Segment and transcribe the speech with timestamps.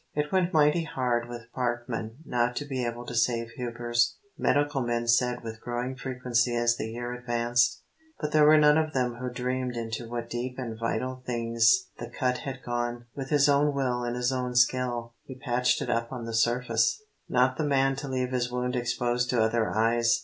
[0.15, 5.07] "It went mighty hard with Parkman not to be able to save Hubers," medical men
[5.07, 7.83] said with growing frequency as the year advanced.
[8.19, 12.09] But there were none of them who dreamed into what deep and vital things the
[12.09, 13.05] cut had gone.
[13.15, 16.99] With his own will and his own skill he patched it up on the surface,
[17.29, 20.19] not the man to leave his wound exposed to other eyes.